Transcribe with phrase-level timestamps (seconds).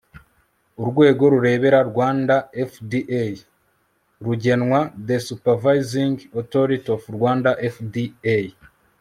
[0.81, 2.35] Urwego rureberera Rwanda
[2.71, 3.23] FDA
[4.25, 8.37] rugenwa The supervising authority of Rwanda FDA